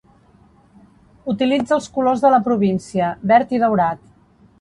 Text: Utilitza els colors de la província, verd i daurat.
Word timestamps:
Utilitza 1.33 1.75
els 1.77 1.89
colors 1.97 2.23
de 2.23 2.31
la 2.37 2.39
província, 2.47 3.11
verd 3.33 3.55
i 3.59 3.61
daurat. 3.65 4.01